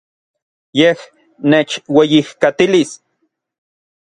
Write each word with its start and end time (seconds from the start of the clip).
Yej 0.79 0.99
nechueyijkatilis. 1.49 2.91